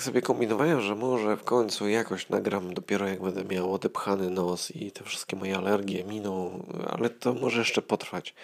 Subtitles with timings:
[0.00, 4.70] Tak sobie kombinowałem, że może w końcu jakoś nagram dopiero jak będę miał odepchany nos
[4.70, 8.34] i te wszystkie moje alergie miną, ale to może jeszcze potrwać.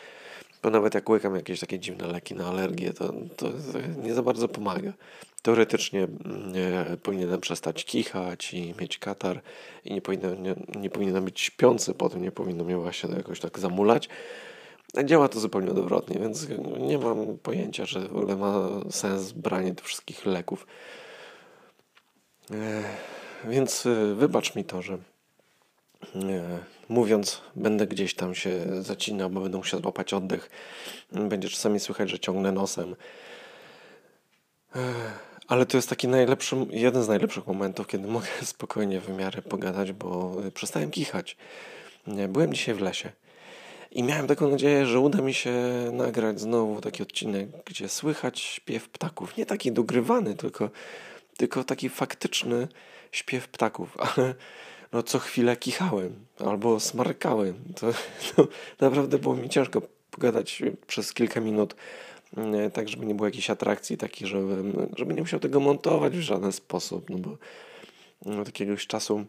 [0.63, 3.47] Bo nawet jak łykam jakieś takie dziwne leki na alergię, to, to
[4.03, 4.93] nie za bardzo pomaga.
[5.43, 9.43] Teoretycznie mm, nie, powinienem przestać kichać i mieć katar
[9.85, 13.59] i nie, powinien, nie, nie powinienem być śpiący, potem nie powinno mnie właśnie jakoś tak
[13.59, 14.09] zamulać.
[15.05, 16.47] Działa to zupełnie odwrotnie, więc
[16.79, 20.67] nie mam pojęcia, że w ogóle ma sens branie tych wszystkich leków.
[22.51, 22.83] E,
[23.45, 24.99] więc e, wybacz mi to, że e,
[26.89, 30.51] mówiąc, będę gdzieś tam się zacinał, bo będę musiał złapać oddech.
[31.13, 32.97] Będzie czasami słychać, że ciągnę nosem.
[35.49, 39.93] Ale to jest taki najlepszy, jeden z najlepszych momentów, kiedy mogę spokojnie w miarę pogadać,
[39.93, 41.37] bo przestałem kichać.
[42.29, 43.13] Byłem dzisiaj w lesie.
[43.91, 45.53] I miałem taką nadzieję, że uda mi się
[45.93, 49.37] nagrać znowu taki odcinek, gdzie słychać śpiew ptaków.
[49.37, 50.71] Nie taki dogrywany, tylko,
[51.37, 52.69] tylko taki faktyczny
[53.13, 53.97] śpiew ptaków.
[54.07, 54.35] Ale
[54.93, 57.55] no, co chwilę kichałem albo smarkałem.
[57.81, 57.93] To,
[58.81, 61.77] naprawdę było mi ciężko pogadać przez kilka minut,
[62.37, 66.21] mm, tak żeby nie było jakiejś atrakcji takiej, żeby, żeby nie musiał tego montować w
[66.21, 67.37] żaden sposób, no bo
[68.25, 69.27] no, od jakiegoś czasu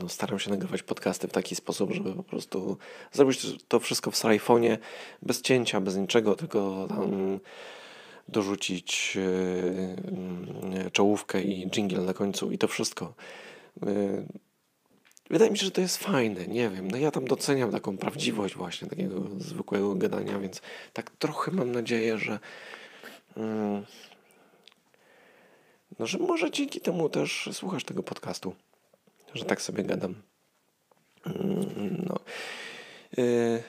[0.00, 2.76] no, staram się nagrywać podcasty w taki sposób, żeby po prostu
[3.12, 4.78] zrobić to wszystko w iPhone'ie
[5.22, 7.40] bez cięcia, bez niczego, tylko tam
[8.30, 9.16] dorzucić
[10.82, 13.14] yy, czołówkę i jingle na końcu i to wszystko.
[13.86, 14.26] Yy,
[15.30, 16.90] wydaje mi się, że to jest fajne, nie wiem.
[16.90, 22.18] No ja tam doceniam taką prawdziwość właśnie takiego zwykłego gadania, więc tak trochę mam nadzieję,
[22.18, 22.38] że
[23.36, 23.42] yy,
[25.98, 28.54] no, że może dzięki temu też słuchasz tego podcastu
[29.34, 30.14] że tak sobie gadam.
[31.26, 32.20] Mm, no.
[33.18, 33.62] Y,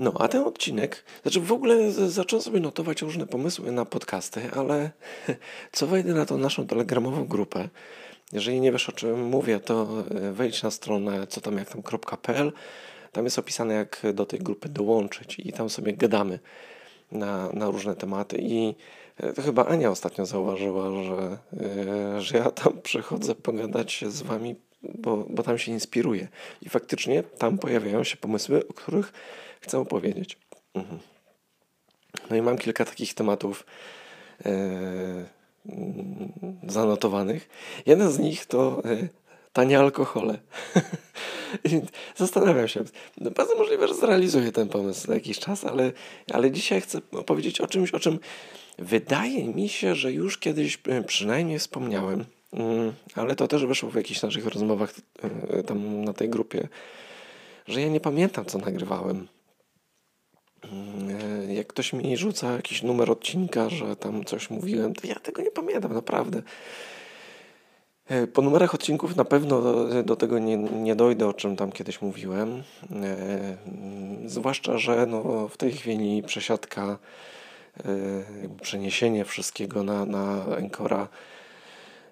[0.00, 4.90] no, a ten odcinek, znaczy w ogóle zacząłem sobie notować różne pomysły na podcasty, ale
[5.72, 7.68] co wejdę na tą naszą telegramową grupę,
[8.32, 9.86] jeżeli nie wiesz o czym mówię, to
[10.28, 12.52] y, wejdź na stronę co tam jak tam.pl.
[13.12, 16.38] Tam jest opisane jak do tej grupy dołączyć i tam sobie gadamy
[17.12, 18.74] na, na różne tematy i
[19.24, 21.38] y, to chyba Ania ostatnio zauważyła, że,
[22.20, 26.28] że ja tam przychodzę pogadać z wami bo, bo tam się inspiruje.
[26.62, 29.12] I faktycznie tam pojawiają się pomysły, o których
[29.60, 30.38] chcę opowiedzieć.
[30.74, 30.98] Mhm.
[32.30, 33.66] No i mam kilka takich tematów
[34.46, 35.24] e,
[36.68, 37.48] zanotowanych.
[37.86, 39.08] Jeden z nich to e,
[39.52, 40.38] tanie alkohole.
[42.16, 42.84] Zastanawiam się.
[43.18, 45.92] No, bardzo możliwe, że zrealizuję ten pomysł za jakiś czas, ale,
[46.32, 48.18] ale dzisiaj chcę opowiedzieć o czymś, o czym
[48.78, 52.24] wydaje mi się, że już kiedyś e, przynajmniej wspomniałem.
[52.52, 54.94] Mm, ale to też wyszło w jakichś naszych rozmowach
[55.48, 56.68] e, tam na tej grupie,
[57.66, 59.28] że ja nie pamiętam, co nagrywałem.
[60.62, 61.08] Mm,
[61.48, 65.42] e, jak ktoś mi rzuca jakiś numer odcinka, że tam coś mówiłem, to ja tego
[65.42, 66.42] nie pamiętam, naprawdę.
[68.10, 69.62] E, po numerach odcinków na pewno
[70.02, 72.62] do, tego nie, nie dojdę, o czym tam kiedyś mówiłem.
[73.02, 73.56] E,
[74.26, 76.98] zwłaszcza, że no, w tej chwili przesiadka,
[77.78, 77.92] e,
[78.62, 81.08] przeniesienie wszystkiego na, na Encora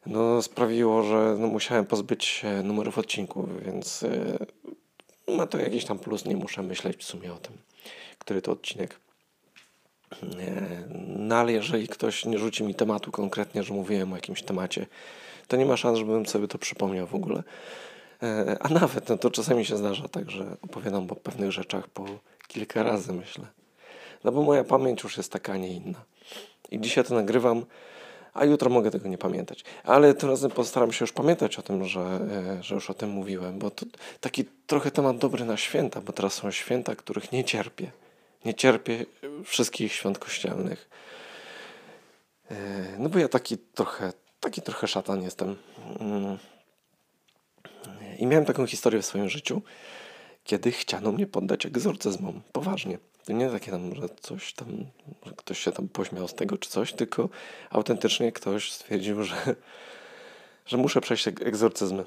[0.06, 5.98] no, sprawiło, że no, musiałem pozbyć się numerów odcinków, więc yy, ma to jakiś tam
[5.98, 7.58] plus, nie muszę myśleć w sumie o tym,
[8.18, 9.00] który to odcinek.
[10.22, 10.28] Yy,
[11.06, 14.86] no ale jeżeli ktoś nie rzuci mi tematu konkretnie, że mówiłem o jakimś temacie,
[15.48, 17.42] to nie ma szans, żebym sobie to przypomniał w ogóle.
[18.22, 22.06] Yy, a nawet, no to czasami się zdarza tak, że opowiadam o pewnych rzeczach po
[22.48, 23.46] kilka razy, myślę.
[24.24, 26.04] No bo moja pamięć już jest taka, a nie inna.
[26.70, 27.64] I dzisiaj to nagrywam
[28.38, 29.64] a jutro mogę tego nie pamiętać.
[29.84, 33.10] Ale tym razem postaram się już pamiętać o tym, że, e, że już o tym
[33.10, 33.86] mówiłem, bo to
[34.20, 37.90] taki trochę temat dobry na święta, bo teraz są święta, których nie cierpię.
[38.44, 39.06] Nie cierpię
[39.44, 40.88] wszystkich świąt kościelnych.
[42.50, 42.54] E,
[42.98, 45.56] no bo ja taki trochę, taki trochę szatan jestem.
[46.00, 46.38] Mm.
[48.18, 49.62] I miałem taką historię w swoim życiu,
[50.48, 52.40] kiedy chciano mnie poddać egzorcyzmom.
[52.52, 52.98] Poważnie.
[53.24, 54.68] To nie takie tam, że coś tam,
[55.26, 57.28] że ktoś się tam pośmiał z tego czy coś, tylko
[57.70, 59.56] autentycznie ktoś stwierdził, że,
[60.66, 62.04] że muszę przejść egzorcyzmy.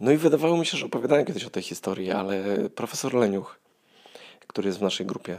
[0.00, 2.44] No i wydawało mi się, że opowiadałem kiedyś o tej historii, ale
[2.74, 3.58] profesor Leniuch,
[4.46, 5.38] który jest w naszej grupie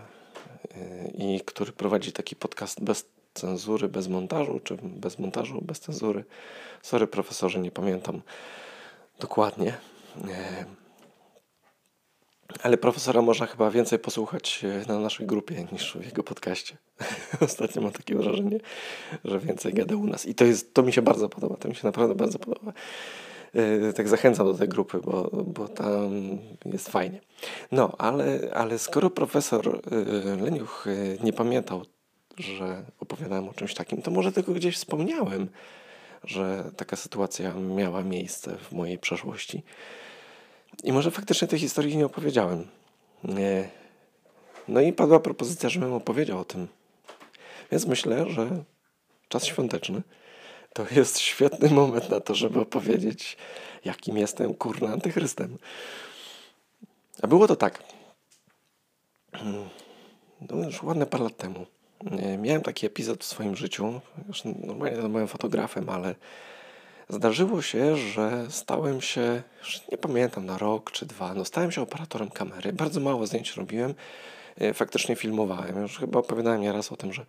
[0.75, 6.23] yy, i który prowadzi taki podcast bez cenzury, bez montażu, czy bez montażu, bez cenzury.
[6.81, 8.21] Sorry profesorze, nie pamiętam
[9.19, 9.77] dokładnie.
[12.63, 16.77] Ale profesora można chyba więcej posłuchać e, na naszej grupie niż w jego podcaście.
[17.41, 18.59] Ostatnio mam takie wrażenie,
[19.25, 20.25] że więcej gada u nas.
[20.25, 21.57] I to, jest, to mi się bardzo podoba.
[21.57, 22.73] To mi się naprawdę bardzo podoba.
[23.53, 26.11] E, tak zachęcam do tej grupy, bo, bo tam
[26.65, 27.21] jest fajnie.
[27.71, 30.85] No, ale, ale skoro profesor e, Leniuch
[31.23, 31.85] nie pamiętał
[32.37, 35.49] że opowiadałem o czymś takim, to może tylko gdzieś wspomniałem,
[36.23, 39.63] że taka sytuacja miała miejsce w mojej przeszłości.
[40.83, 42.67] I może faktycznie tej historii nie opowiedziałem.
[43.23, 43.69] Nie.
[44.67, 46.67] No i padła propozycja, żebym opowiedział o tym.
[47.71, 48.63] Więc myślę, że
[49.27, 50.01] czas świąteczny
[50.73, 53.37] to jest świetny moment na to, żeby opowiedzieć,
[53.85, 55.57] jakim jestem kurna antychrystem.
[57.21, 57.83] A było to tak.
[60.41, 61.65] No już ładne parę lat temu.
[62.37, 64.01] Miałem taki epizod w swoim życiu.
[64.27, 66.15] Już normalnie to byłem fotografem, ale
[67.09, 69.43] zdarzyło się, że stałem się,
[69.91, 72.73] nie pamiętam, na rok czy dwa, no stałem się operatorem kamery.
[72.73, 73.93] Bardzo mało zdjęć robiłem.
[74.57, 75.81] E, faktycznie filmowałem.
[75.81, 77.25] Już chyba opowiadałem nieraz o tym, że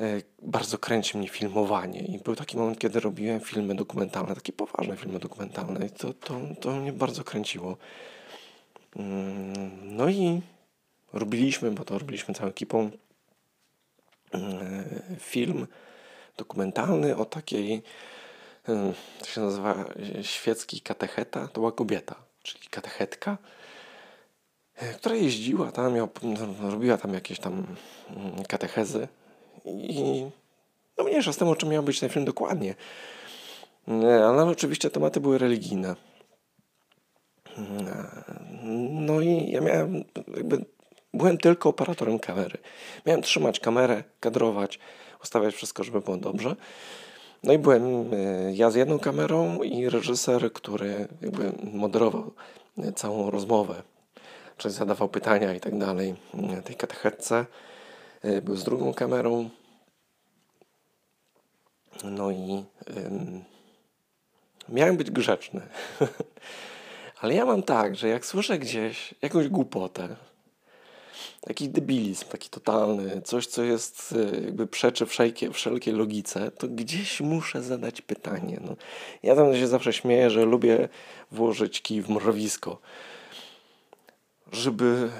[0.00, 2.00] e, bardzo kręci mnie filmowanie.
[2.00, 5.86] I był taki moment, kiedy robiłem filmy dokumentalne, takie poważne filmy dokumentalne.
[5.86, 7.76] I to, to, to mnie bardzo kręciło.
[8.96, 10.42] Mm, no i
[11.12, 12.90] robiliśmy, bo to robiliśmy całą ekipą,
[14.32, 14.84] mm,
[15.18, 15.66] film
[16.36, 17.82] dokumentalny o takiej,
[18.68, 19.84] mm, to się nazywa
[20.22, 23.38] świecki katecheta, to była kobieta, czyli katechetka,
[24.76, 25.94] e, która jeździła tam,
[26.70, 27.66] robiła tam jakieś tam
[28.48, 29.08] katechezy
[29.64, 30.26] i
[30.98, 32.74] no mniejsza z tym, o czym miał być ten film dokładnie.
[33.88, 35.96] E, ale oczywiście tematy były religijne.
[38.90, 40.04] No i ja miałem,
[40.36, 40.64] jakby,
[41.14, 42.58] byłem tylko operatorem kamery.
[43.06, 44.78] Miałem trzymać kamerę, kadrować,
[45.22, 46.56] ustawiać wszystko, żeby było dobrze.
[47.42, 52.32] No i byłem e, ja z jedną kamerą i reżyser, który jakby moderował
[52.78, 53.82] e, całą rozmowę,
[54.56, 56.14] czyli zadawał pytania i tak dalej
[56.58, 57.46] e, tej katechetce.
[58.42, 59.50] Był z drugą kamerą.
[62.04, 62.64] No i
[64.68, 65.60] miałem być grzeczny.
[67.20, 70.16] Ale ja mam tak, że jak słyszę gdzieś jakąś głupotę,
[71.46, 77.20] jakiś debilizm taki totalny, coś, co jest e, jakby przeczy wszelkie, wszelkiej logice, to gdzieś
[77.20, 78.60] muszę zadać pytanie.
[78.64, 78.76] No,
[79.22, 80.88] ja tam się zawsze śmieję, że lubię
[81.32, 82.78] włożyć kij w mrowisko,
[84.52, 85.10] żeby,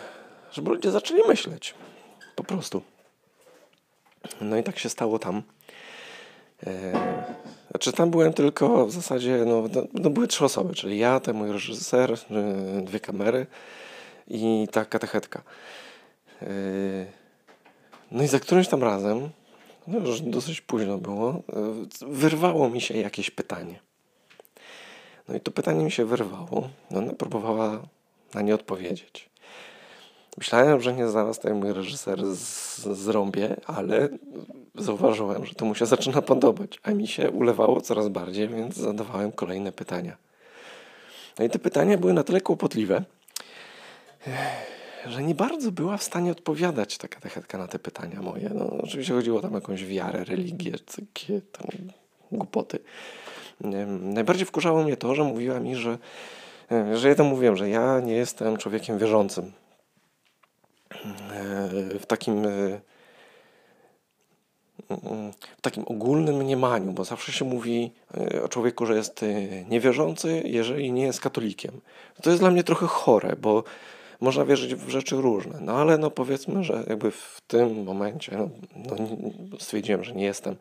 [0.53, 1.75] żeby ludzie zaczęli myśleć.
[2.37, 2.83] Po prostu.
[4.41, 5.43] No i tak się stało tam.
[6.67, 6.93] E,
[7.71, 11.37] znaczy tam byłem tylko w zasadzie, no, no, no, były trzy osoby, czyli ja, ten
[11.37, 13.47] mój reżyser, e, dwie kamery
[14.29, 15.43] i ta katechetka.
[16.43, 16.47] E,
[18.11, 19.31] no i za którymś tam razem,
[19.87, 21.43] no już dosyć późno było,
[22.01, 23.81] wyrwało mi się jakieś pytanie.
[25.29, 26.69] No i to pytanie mi się wyrwało.
[26.91, 27.83] No ona próbowała
[28.35, 29.31] na nie odpowiedzieć.
[30.39, 34.09] Myślałem, że nie zaraz ten mój reżyser z, zrąbie, ale
[34.75, 39.33] zauważyłem, że to mu się zaczyna podobać, a mi się ulewało coraz bardziej, więc zadawałem
[39.33, 40.17] kolejne pytania.
[41.39, 43.05] No i te pytania były na tyle kłopotliwe,
[45.09, 48.51] że nie bardzo była w stanie odpowiadać taka techetka na te pytania moje.
[48.55, 51.67] No, oczywiście chodziło tam o jakąś wiarę, religię, takie tam
[52.33, 52.79] głupoty.
[54.01, 55.99] Najbardziej wkurzało mnie to, że mówiła mi, że,
[56.95, 59.53] że ja tam mówiłem, że ja nie jestem człowiekiem wierzącym.
[62.01, 62.47] W takim
[65.57, 67.93] w takim ogólnym mniemaniu, bo zawsze się mówi
[68.33, 69.27] e, o człowieku, że jest e,
[69.65, 71.81] niewierzący, jeżeli nie jest katolikiem.
[72.23, 73.65] To jest dla mnie trochę chore, bo
[74.21, 78.49] można wierzyć w rzeczy różne, no ale no powiedzmy, że jakby w tym momencie no,
[78.77, 78.97] no
[79.59, 80.57] stwierdziłem, że nie jestem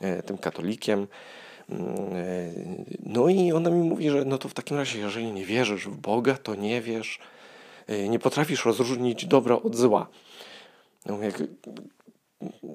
[0.00, 1.06] e, tym katolikiem.
[1.70, 1.86] Mm,
[3.06, 5.96] no i ona mi mówi, że no to w takim razie, jeżeli nie wierzysz w
[5.96, 7.18] Boga, to nie wiesz,
[8.08, 10.06] nie potrafisz rozróżnić dobra od zła.
[11.06, 11.42] No, jak,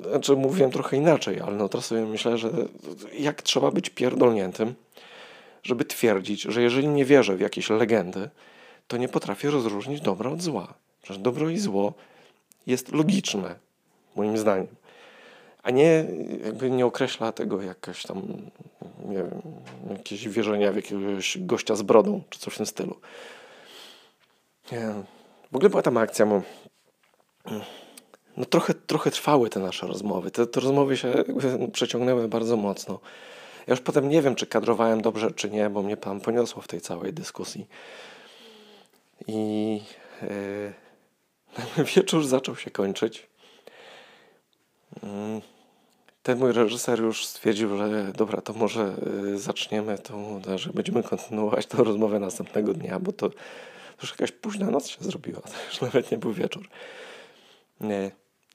[0.09, 2.49] znaczy mówiłem trochę inaczej, ale no teraz sobie myślę, że
[3.19, 4.75] jak trzeba być pierdolniętym,
[5.63, 8.29] żeby twierdzić, że jeżeli nie wierzę w jakieś legendy,
[8.91, 10.73] to nie potrafię rozróżnić dobra od zła.
[11.01, 11.93] Przecież dobro i zło
[12.67, 13.55] jest logiczne,
[14.15, 14.67] moim zdaniem.
[15.63, 16.05] A nie,
[16.45, 18.21] jakby nie określa tego jakaś tam,
[19.05, 19.41] nie wiem,
[19.89, 22.95] jakieś wierzenia w jakiegoś gościa z brodą, czy coś w tym stylu.
[24.71, 24.93] Nie.
[25.51, 26.41] W ogóle była tam akcja, bo
[28.37, 30.31] no trochę, trochę trwały te nasze rozmowy.
[30.31, 31.13] Te, te rozmowy się
[31.73, 32.99] przeciągnęły bardzo mocno.
[33.67, 36.67] Ja już potem nie wiem, czy kadrowałem dobrze, czy nie, bo mnie pan poniosło w
[36.67, 37.67] tej całej dyskusji.
[39.27, 39.81] I
[41.77, 43.27] yy, wieczór zaczął się kończyć.
[45.03, 45.41] Mm,
[46.23, 51.65] ten mój reżyser już stwierdził, że dobra, to może yy, zaczniemy tą, że będziemy kontynuować
[51.65, 53.35] tę rozmowę następnego dnia, bo to, to
[54.01, 56.69] już jakaś późna noc się zrobiła, to już nawet nie był wieczór.
[57.79, 58.11] Nie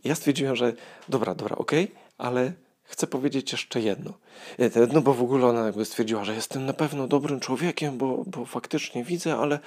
[0.06, 0.72] ja stwierdziłem, że
[1.08, 4.12] dobra, dobra, okej, okay, ale chcę powiedzieć jeszcze jedno.
[4.58, 8.24] E, no bo w ogóle ona jakby stwierdziła, że jestem na pewno dobrym człowiekiem, bo,
[8.26, 9.58] bo faktycznie widzę, ale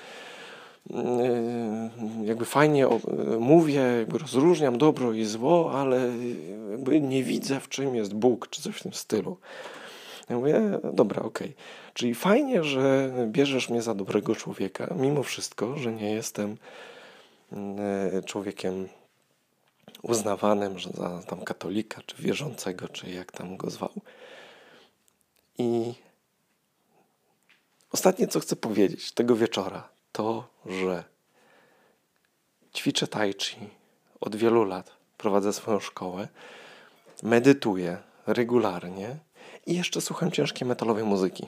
[2.23, 2.87] jakby fajnie
[3.39, 6.11] mówię, jakby rozróżniam dobro i zło, ale
[6.71, 9.37] jakby nie widzę w czym jest Bóg, czy coś w tym stylu.
[10.29, 10.61] Ja mówię,
[10.93, 11.47] dobra, okej.
[11.47, 11.63] Okay.
[11.93, 16.57] Czyli fajnie, że bierzesz mnie za dobrego człowieka, mimo wszystko, że nie jestem
[18.25, 18.87] człowiekiem
[20.01, 23.91] uznawanym, że za tam katolika, czy wierzącego, czy jak tam go zwał.
[25.57, 25.93] I
[27.91, 31.03] ostatnie, co chcę powiedzieć tego wieczora, to, że
[32.75, 33.69] ćwiczę tai chi
[34.21, 36.27] od wielu lat, prowadzę swoją szkołę,
[37.23, 37.97] medytuję
[38.27, 39.15] regularnie
[39.65, 41.47] i jeszcze słucham ciężkiej metalowej muzyki.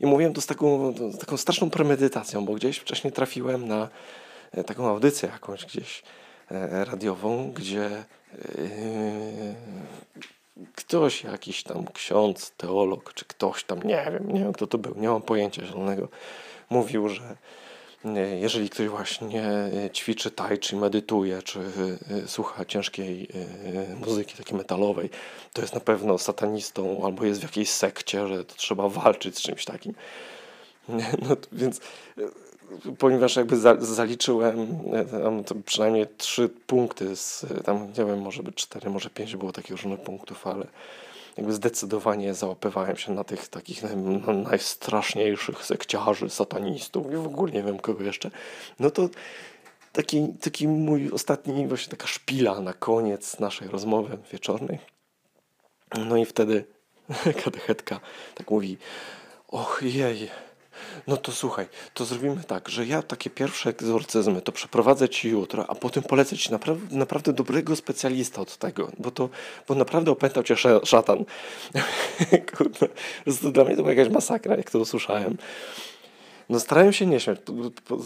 [0.00, 3.88] I mówiłem to z taką, z taką straszną premedytacją, bo gdzieś wcześniej trafiłem na
[4.52, 6.02] e, taką audycję jakąś gdzieś
[6.50, 8.04] e, radiową, gdzie e,
[10.74, 14.94] ktoś, jakiś tam ksiądz, teolog, czy ktoś tam, nie wiem, nie wiem kto to był,
[14.96, 16.08] nie mam pojęcia zielonego,
[16.70, 17.36] mówił, że
[18.40, 21.60] jeżeli ktoś właśnie e, ćwiczy tai czy medytuje, czy
[22.24, 25.10] e, słucha ciężkiej e, muzyki takiej metalowej,
[25.52, 29.42] to jest na pewno satanistą albo jest w jakiejś sekcie, że to trzeba walczyć z
[29.42, 29.94] czymś takim.
[31.28, 31.80] No, więc
[32.98, 34.82] ponieważ jakby zaliczyłem
[35.46, 39.70] tam przynajmniej trzy punkty z tam, nie wiem, może by cztery, może pięć było takich
[39.70, 40.66] różnych punktów, ale
[41.36, 43.82] jakby zdecydowanie załapywałem się na tych takich
[44.50, 48.30] najstraszniejszych sekciarzy, satanistów i w ogóle nie wiem kogo jeszcze,
[48.80, 49.08] no to
[49.92, 54.78] taki, taki mój ostatni, właśnie taka szpila na koniec naszej rozmowy wieczornej.
[55.98, 56.64] No i wtedy
[57.44, 58.00] katechetka
[58.34, 58.78] tak mówi,
[59.48, 60.30] och jej,
[61.06, 65.70] no to słuchaj, to zrobimy tak, że ja takie pierwsze egzorcyzmy to przeprowadzę ci jutro,
[65.70, 69.28] a potem polecę ci naprawdę, naprawdę dobrego specjalista od tego, bo to,
[69.68, 71.24] bo naprawdę opętał cię szatan.
[72.56, 72.88] Kurde,
[73.52, 75.36] dla mnie to była jakaś masakra, jak to usłyszałem.
[76.48, 77.38] No starałem się nie śmiać,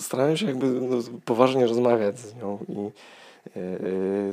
[0.00, 2.90] starałem się jakby no, poważnie rozmawiać z nią i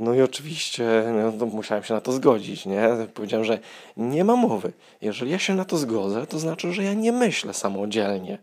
[0.02, 1.04] no i oczywiście
[1.40, 2.90] no, musiałem się na to zgodzić, nie?
[3.14, 3.60] Powiedziałem, że
[3.98, 4.72] nie ma mowy.
[5.02, 8.38] Jeżeli ja się na to zgodzę, to znaczy, że ja nie myślę samodzielnie.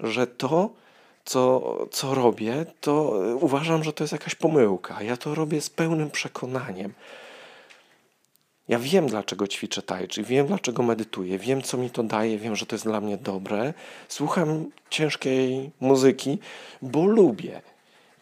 [0.00, 0.70] Że to,
[1.24, 5.02] co, co robię, to uważam, że to jest jakaś pomyłka.
[5.02, 6.92] Ja to robię z pełnym przekonaniem.
[8.68, 12.56] Ja wiem, dlaczego ćwiczę tai chi, wiem, dlaczego medytuję, wiem, co mi to daje, wiem,
[12.56, 13.74] że to jest dla mnie dobre.
[14.08, 16.38] Słucham ciężkiej muzyki,
[16.82, 17.60] bo lubię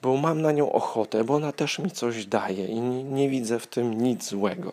[0.07, 3.59] bo mam na nią ochotę, bo ona też mi coś daje i nie, nie widzę
[3.59, 4.73] w tym nic złego.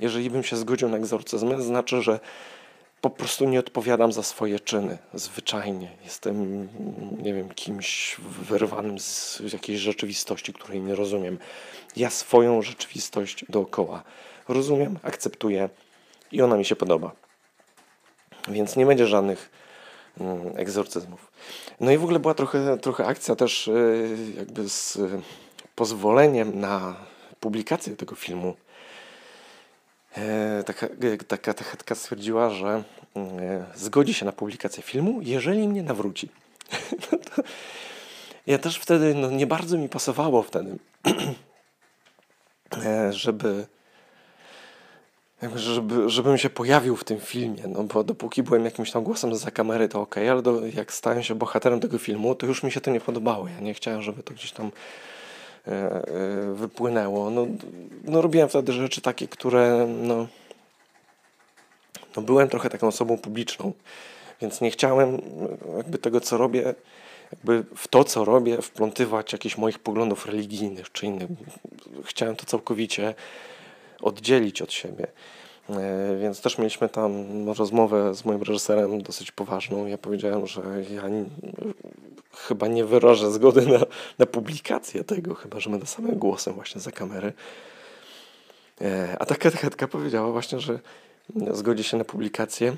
[0.00, 2.20] Jeżeli bym się zgodził na egzorcyzm, to znaczy, że
[3.00, 5.90] po prostu nie odpowiadam za swoje czyny, zwyczajnie.
[6.04, 6.68] Jestem,
[7.22, 11.38] nie wiem, kimś wyrwanym z jakiejś rzeczywistości, której nie rozumiem.
[11.96, 14.02] Ja swoją rzeczywistość dookoła
[14.48, 15.68] rozumiem, akceptuję
[16.32, 17.12] i ona mi się podoba.
[18.48, 19.50] Więc nie będzie żadnych
[20.20, 21.27] mm, egzorcyzmów.
[21.80, 23.72] No i w ogóle była trochę, trochę akcja też e,
[24.36, 24.98] jakby z
[25.74, 26.96] pozwoleniem na
[27.40, 28.56] publikację tego filmu.
[30.16, 30.86] E, taka,
[31.28, 32.82] taka, taka stwierdziła, że
[33.16, 36.28] e, zgodzi się na publikację filmu, jeżeli mnie nawróci.
[38.46, 40.78] No ja też wtedy, no nie bardzo mi pasowało wtedy,
[43.10, 43.66] żeby
[45.54, 49.50] żeby, żebym się pojawił w tym filmie, no bo dopóki byłem jakimś tam głosem za
[49.50, 52.80] kamery, to ok, ale do, jak stałem się bohaterem tego filmu, to już mi się
[52.80, 53.48] to nie podobało.
[53.48, 54.70] Ja nie chciałem, żeby to gdzieś tam
[55.66, 56.02] e, e,
[56.54, 57.30] wypłynęło.
[57.30, 57.46] No,
[58.04, 60.26] no robiłem wtedy rzeczy takie, które no,
[62.16, 63.72] no byłem trochę taką osobą publiczną,
[64.40, 65.22] więc nie chciałem
[65.76, 66.74] jakby tego, co robię,
[67.32, 71.28] jakby w to, co robię, wplątywać jakichś moich poglądów religijnych czy innych.
[72.04, 73.14] Chciałem to całkowicie
[74.02, 75.06] oddzielić od siebie.
[75.70, 77.12] E, więc też mieliśmy tam
[77.50, 79.86] rozmowę z moim reżyserem dosyć poważną.
[79.86, 80.62] Ja powiedziałem, że
[80.94, 81.24] ja nie,
[82.34, 83.78] chyba nie wyrażę zgody na,
[84.18, 87.32] na publikację tego, chyba że będę samym głosem właśnie za kamery.
[88.80, 90.78] E, a ta katechetka powiedziała właśnie, że
[91.50, 92.76] zgodzi się na publikację,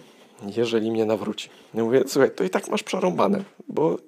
[0.57, 1.49] jeżeli mnie nawróci.
[1.75, 3.99] Ja mówię, słuchaj, to i tak masz przerąbane, bo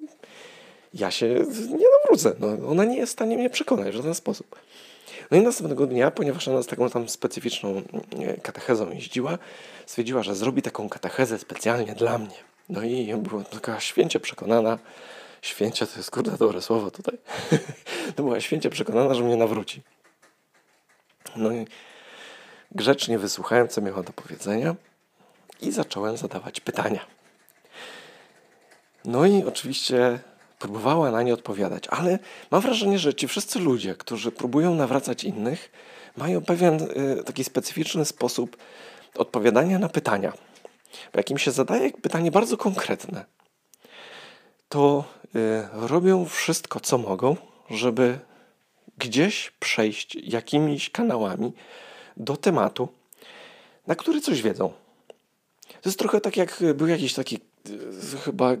[0.93, 1.27] ja się
[1.69, 2.35] nie nawrócę.
[2.39, 4.55] No, ona nie jest w stanie mnie przekonać w żaden sposób.
[5.31, 7.81] No i następnego dnia, ponieważ ona z taką tam specyficzną
[8.41, 9.37] katechezą jeździła,
[9.85, 12.35] stwierdziła, że zrobi taką katechezę specjalnie dla mnie.
[12.69, 14.79] No i była taka święcie przekonana,
[15.41, 17.17] święcie to jest kurde dobre słowo tutaj,
[18.15, 19.81] to była święcie przekonana, że mnie nawróci.
[21.35, 21.67] No i
[22.71, 24.75] grzecznie wysłuchałem, co miała do powiedzenia
[25.61, 27.05] i zacząłem zadawać pytania.
[29.05, 30.19] No i oczywiście
[30.63, 32.19] próbowała na nie odpowiadać, ale
[32.51, 35.71] mam wrażenie, że ci wszyscy ludzie, którzy próbują nawracać innych,
[36.17, 38.57] mają pewien y, taki specyficzny sposób
[39.15, 40.33] odpowiadania na pytania.
[41.13, 43.25] Bo jak im się zadaje pytanie bardzo konkretne,
[44.69, 45.03] to
[45.35, 47.35] y, robią wszystko, co mogą,
[47.69, 48.19] żeby
[48.97, 51.53] gdzieś przejść jakimiś kanałami
[52.17, 52.87] do tematu,
[53.87, 54.73] na który coś wiedzą.
[55.67, 57.39] To jest trochę tak, jak był jakiś taki
[57.69, 58.59] y, chyba y,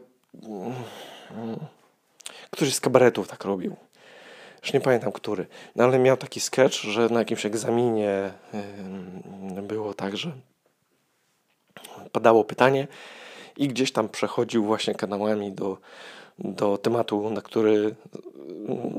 [2.53, 3.75] któryś z kabaretów tak robił.
[4.61, 5.45] Już nie pamiętam który,
[5.75, 8.31] no ale miał taki sketch, że na jakimś egzaminie
[9.63, 10.31] było tak, że
[12.11, 12.87] padało pytanie
[13.57, 15.77] i gdzieś tam przechodził właśnie kanałami do,
[16.39, 17.95] do tematu, na który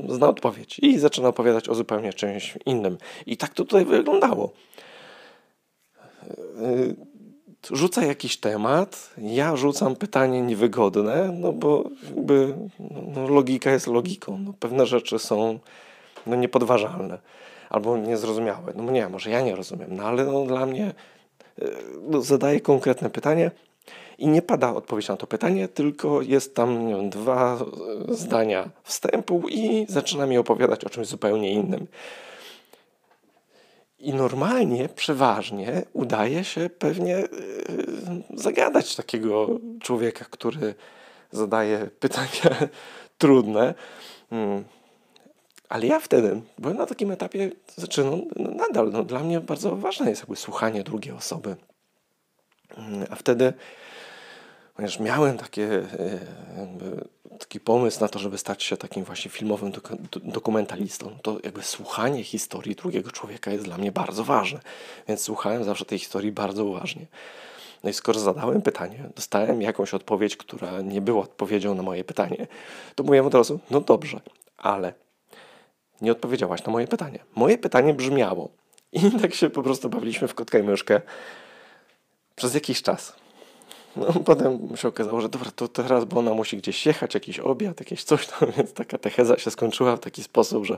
[0.09, 2.97] zna odpowiedź i zaczyna opowiadać o zupełnie czymś innym.
[3.25, 4.51] I tak to tutaj wyglądało.
[7.71, 12.55] Rzuca jakiś temat, ja rzucam pytanie niewygodne, no bo jakby
[13.15, 14.37] no, logika jest logiką.
[14.37, 15.59] No, pewne rzeczy są
[16.27, 17.17] no, niepodważalne
[17.69, 18.73] albo niezrozumiałe.
[18.75, 20.93] No nie, może ja nie rozumiem, no ale no, dla mnie
[22.09, 23.51] no, zadaję konkretne pytanie,
[24.17, 27.57] i nie pada odpowiedź na to pytanie, tylko jest tam wiem, dwa
[28.09, 31.87] zdania wstępu i zaczyna mi opowiadać o czymś zupełnie innym.
[33.99, 37.27] I normalnie, przeważnie udaje się pewnie yy,
[38.33, 40.75] zagadać takiego człowieka, który
[41.31, 42.57] zadaje pytania
[43.17, 43.73] trudne.
[44.29, 44.63] Hmm.
[45.69, 49.75] Ale ja wtedy byłem na takim etapie, znaczy no, no nadal, no, dla mnie bardzo
[49.75, 51.55] ważne jest jakby słuchanie drugiej osoby.
[52.75, 53.53] Hmm, a wtedy
[54.75, 56.19] ponieważ miałem takie, e,
[57.39, 59.71] taki pomysł na to, żeby stać się takim właśnie filmowym
[60.23, 64.59] dokumentalistą, to jakby słuchanie historii drugiego człowieka jest dla mnie bardzo ważne.
[65.07, 67.05] Więc słuchałem zawsze tej historii bardzo uważnie.
[67.83, 72.47] No i skoro zadałem pytanie, dostałem jakąś odpowiedź, która nie była odpowiedzią na moje pytanie,
[72.95, 74.19] to mówiłem od razu, no dobrze,
[74.57, 74.93] ale
[76.01, 77.19] nie odpowiedziałaś na moje pytanie.
[77.35, 78.49] Moje pytanie brzmiało
[78.91, 81.01] i tak się po prostu bawiliśmy w kotka i myszkę
[82.35, 83.24] przez jakiś czas.
[83.95, 87.79] No, potem się okazało, że dobra, to teraz, bo ona musi gdzieś jechać, jakiś obiad,
[87.79, 90.77] jakieś coś tam, więc taka techeza się skończyła w taki sposób, że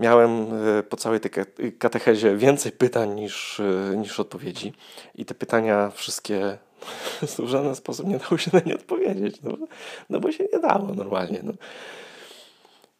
[0.00, 0.30] miałem
[0.78, 1.30] e, po całej tej
[1.78, 4.72] katechezie więcej pytań niż, e, niż odpowiedzi
[5.14, 6.58] i te pytania wszystkie
[7.38, 9.56] w żaden sposób nie dało się na nie odpowiedzieć, no,
[10.10, 11.40] no bo się nie dało normalnie.
[11.42, 11.52] No.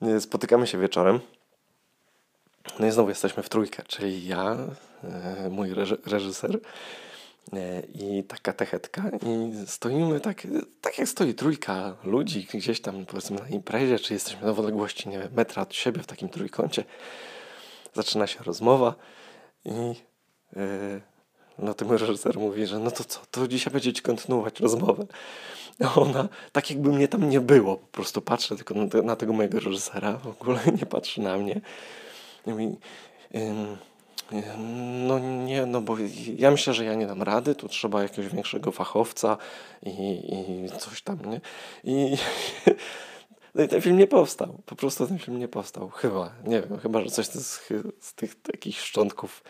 [0.09, 1.21] E, spotykamy się wieczorem.
[2.79, 4.57] No i znowu jesteśmy w trójkę, czyli ja,
[5.51, 5.75] mój
[6.07, 6.59] reżyser,
[7.95, 10.47] i taka techetka i stoimy tak,
[10.81, 15.19] tak jak stoi trójka ludzi gdzieś tam powiedzmy na imprezie, czy jesteśmy w odległości, nie
[15.19, 16.85] wiem, metra od siebie w takim trójkącie.
[17.95, 18.95] Zaczyna się rozmowa
[19.65, 19.71] i
[20.57, 21.01] yy,
[21.59, 25.07] no reżyser mówi, że no to co, to dzisiaj będziecie kontynuować rozmowę.
[25.97, 29.33] Ona, tak jakby mnie tam nie było, po prostu patrzę tylko na, te, na tego
[29.33, 31.61] mojego reżysera, w ogóle nie patrzy na mnie.
[32.47, 32.77] I mówi,
[33.31, 33.41] yy,
[35.07, 35.97] no nie, no bo
[36.37, 39.37] ja myślę, że ja nie dam rady, tu trzeba jakiegoś większego fachowca
[39.83, 39.91] i,
[40.33, 41.41] i coś tam, nie?
[41.85, 42.17] I,
[43.55, 44.63] no i ten film nie powstał.
[44.67, 45.89] Po prostu ten film nie powstał.
[45.89, 47.61] Chyba, nie wiem, chyba, że coś z,
[48.01, 49.43] z tych takich szczątków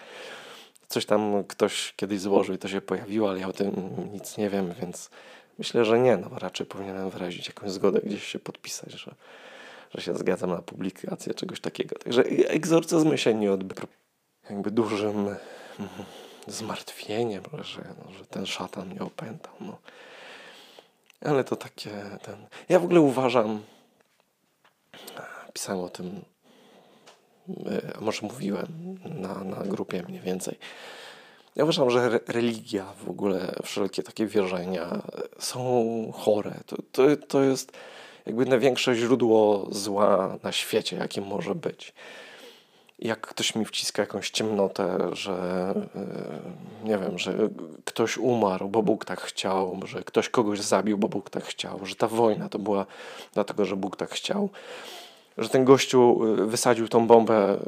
[0.89, 3.73] coś tam ktoś kiedyś złożył i to się pojawiło, ale ja o tym
[4.13, 5.11] nic nie wiem, więc
[5.59, 6.17] myślę, że nie.
[6.17, 9.15] No raczej powinienem wyrazić jakąś zgodę, gdzieś się podpisać, że,
[9.95, 11.99] że się zgadzam na publikację czegoś takiego.
[11.99, 13.89] Także egzorcyzmy się nie odbył
[14.51, 15.39] jakby dużym mm,
[16.47, 19.55] zmartwieniem, że, no, że ten szatan mnie opętał.
[19.61, 19.79] No.
[21.21, 21.91] Ale to takie...
[22.23, 22.47] Ten...
[22.69, 23.63] Ja w ogóle uważam,
[25.53, 26.25] pisałem o tym,
[27.99, 30.59] a może mówiłem na, na grupie mniej więcej,
[31.57, 35.03] ja uważam, że religia, w ogóle wszelkie takie wierzenia
[35.39, 36.61] są chore.
[36.67, 37.73] To, to, to jest
[38.27, 41.95] jakby największe źródło zła na świecie, jakim może być
[43.05, 45.33] jak ktoś mi wciska jakąś ciemnotę, że
[46.85, 47.35] e, nie wiem, że
[47.85, 51.95] ktoś umarł, bo Bóg tak chciał, że ktoś kogoś zabił, bo Bóg tak chciał, że
[51.95, 52.87] ta wojna to była
[53.35, 54.49] dlatego, że Bóg tak chciał,
[55.39, 57.59] że ten gościu e, wysadził tą bombę e,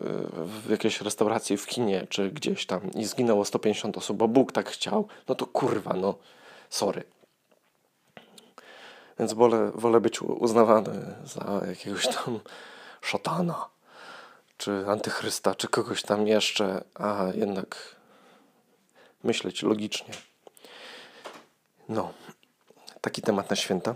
[0.66, 4.68] w jakiejś restauracji w kinie czy gdzieś tam i zginęło 150 osób, bo Bóg tak
[4.68, 6.14] chciał, no to kurwa, no
[6.70, 7.03] sorry.
[9.18, 12.40] Więc wolę, wolę być uznawany za jakiegoś tam
[13.01, 13.75] szatana
[14.57, 17.97] czy antychrysta, czy kogoś tam jeszcze, a jednak
[19.25, 20.14] myśleć logicznie.
[21.88, 22.12] No,
[23.01, 23.95] taki temat na święta.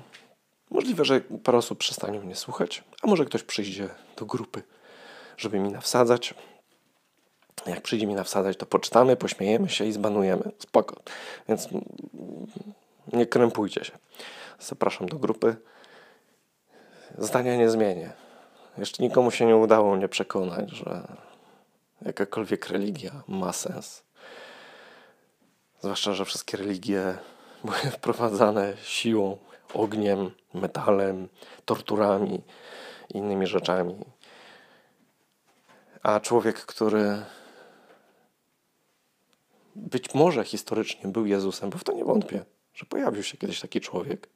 [0.70, 4.62] Możliwe, że parę osób przestanie mnie słuchać, a może ktoś przyjdzie do grupy,
[5.37, 6.35] żeby mi nawsadzać.
[7.66, 10.51] Jak przyjdzie mi nawsadzać, to poczytamy, pośmiejemy się i zbanujemy.
[10.59, 10.96] Spoko.
[11.49, 11.68] Więc
[13.12, 13.92] nie krępujcie się.
[14.59, 15.57] Zapraszam do grupy.
[17.18, 18.12] Zdania nie zmienię.
[18.80, 21.16] Jeszcze nikomu się nie udało mnie przekonać, że
[22.02, 24.02] jakakolwiek religia ma sens.
[25.80, 27.18] Zwłaszcza, że wszystkie religie
[27.64, 29.38] były wprowadzane siłą,
[29.74, 31.28] ogniem, metalem,
[31.64, 32.42] torturami,
[33.08, 33.96] innymi rzeczami.
[36.02, 37.24] A człowiek, który
[39.76, 43.80] być może historycznie był Jezusem, bo w to nie wątpię, że pojawił się kiedyś taki
[43.80, 44.28] człowiek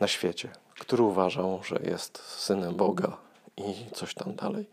[0.00, 0.48] na świecie,
[0.80, 3.16] który uważał, że jest synem Boga
[3.56, 4.70] i coś tam dalej.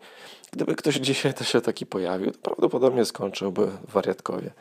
[0.52, 4.52] Gdyby ktoś dzisiaj to się taki pojawił, to prawdopodobnie skończyłby w wariatkowie.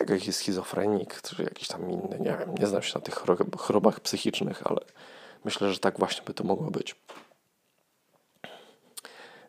[0.00, 3.14] Jak jakiś schizofrenik, czy jakiś tam inny, nie wiem, nie znam się na tych
[3.58, 4.80] chorobach psychicznych, ale
[5.44, 6.96] myślę, że tak właśnie by to mogło być.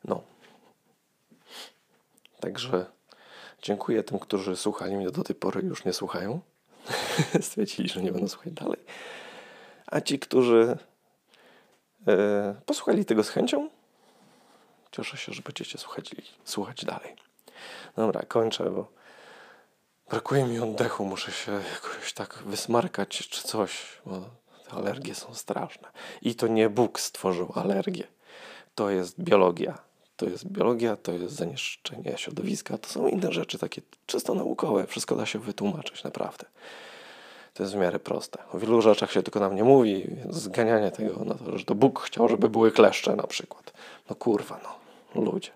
[0.06, 0.22] No.
[2.40, 2.86] Także
[3.62, 6.42] dziękuję tym, którzy słuchali mnie do tej pory, już nie słuchają.
[7.42, 8.80] Stwierdzili, że nie będą słuchać dalej.
[9.88, 10.78] A ci, którzy
[12.66, 13.70] posłuchali tego z chęcią,
[14.92, 17.16] cieszę się, że będziecie słuchać, słuchać dalej.
[17.96, 18.88] Dobra, kończę, bo
[20.10, 21.06] brakuje mi oddechu.
[21.06, 24.22] Muszę się jakoś tak wysmarkać czy coś, bo
[24.66, 25.88] te alergie są straszne.
[26.22, 28.08] I to nie Bóg stworzył alergię.
[28.76, 29.78] To jest biologia.
[30.16, 34.88] To jest biologia, to jest zanieczyszczenie środowiska, to są inne rzeczy takie czysto naukowe.
[34.88, 36.46] Wszystko da się wytłumaczyć naprawdę.
[37.54, 38.40] To jest w miarę proste.
[38.52, 42.00] O wielu rzeczach się tylko nam nie mówi, zganianie tego na to, że to Bóg
[42.00, 43.74] chciał, żeby były kleszcze na przykład.
[44.10, 44.80] No kurwa, no.
[45.22, 45.52] Ludzie.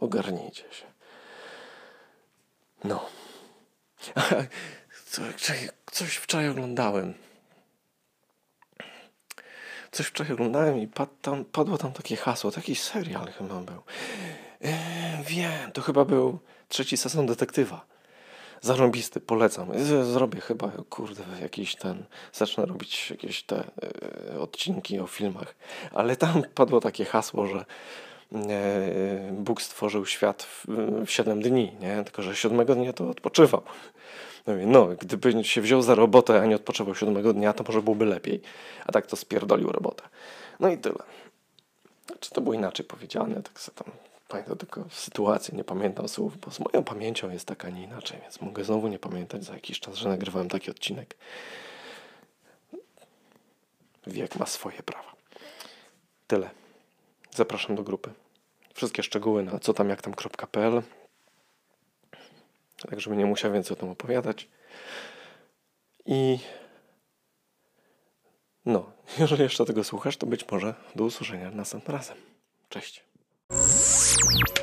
[0.00, 0.84] Ogarnijcie się.
[2.84, 3.06] No.
[5.92, 7.14] Coś wczoraj oglądałem.
[9.92, 13.82] Coś wczoraj oglądałem i pad tam, padło tam takie hasło, taki serial chyba był.
[14.60, 17.86] Eee, wiem, to chyba był trzeci sezon detektywa.
[18.62, 19.68] Zarąbisty, polecam.
[20.04, 23.64] Zrobię chyba, kurde, jakiś ten, zacznę robić jakieś te
[24.34, 25.54] y, odcinki o filmach.
[25.92, 27.64] Ale tam padło takie hasło, że
[28.32, 30.66] y, Bóg stworzył świat w,
[31.06, 32.04] w 7 dni, nie?
[32.04, 33.62] Tylko, że siódmego dnia to odpoczywał.
[34.46, 38.04] No, no, gdyby się wziął za robotę, a nie odpoczywał siódmego dnia, to może byłoby
[38.04, 38.40] lepiej.
[38.86, 40.02] A tak to spierdolił robotę.
[40.60, 41.02] No i tyle.
[42.06, 46.50] Znaczy to było inaczej powiedziane, tak sobie tam pamiętam tylko sytuację, nie pamiętam słów, bo
[46.50, 49.80] z moją pamięcią jest tak, a nie inaczej, więc mogę znowu nie pamiętać za jakiś
[49.80, 51.16] czas, że nagrywałem taki odcinek.
[54.06, 55.12] Wiek ma swoje prawa.
[56.26, 56.50] Tyle.
[57.30, 58.10] Zapraszam do grupy.
[58.74, 60.82] Wszystkie szczegóły na co tam jak tam.pl
[62.90, 64.48] tak żeby nie musiał więcej o tym opowiadać.
[66.06, 66.38] I
[68.66, 72.16] no, jeżeli jeszcze tego słuchasz, to być może do usłyszenia następnym razem.
[72.68, 73.11] Cześć.
[73.52, 74.62] you